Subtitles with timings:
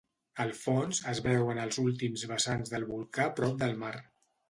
[0.45, 3.97] Al fons, es veuen els últims vessants del volcà prop del mar.